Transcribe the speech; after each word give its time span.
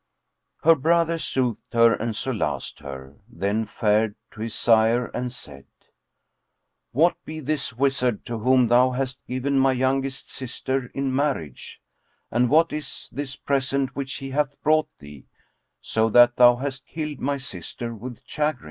Her 0.63 0.73
brother 0.73 1.19
soothed 1.19 1.73
her 1.73 1.93
and 1.93 2.15
solaced 2.15 2.79
her, 2.79 3.17
then 3.29 3.65
fared 3.65 4.15
to 4.31 4.41
his 4.41 4.55
sire 4.55 5.11
and 5.13 5.31
said, 5.31 5.67
"What 6.91 7.23
be 7.23 7.39
this 7.39 7.73
wizard 7.73 8.25
to 8.25 8.39
whom 8.39 8.65
thou 8.69 8.89
hast 8.93 9.23
given 9.27 9.59
my 9.59 9.73
youngest 9.73 10.31
sister 10.31 10.87
in 10.95 11.15
marriage, 11.15 11.83
and 12.31 12.49
what 12.49 12.73
is 12.73 13.09
this 13.11 13.35
present 13.35 13.95
which 13.95 14.15
he 14.15 14.31
hath 14.31 14.59
brought 14.63 14.89
thee, 14.97 15.27
so 15.81 16.09
that 16.09 16.35
thou 16.35 16.55
hast 16.55 16.87
killed[FN#9] 16.87 17.19
my 17.19 17.37
sister 17.37 17.93
with 17.93 18.21
chagrin? 18.25 18.59